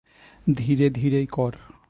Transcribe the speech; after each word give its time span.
ধীরে 0.57 0.87
ধীরেই 0.89 1.27
কর। 1.27 1.53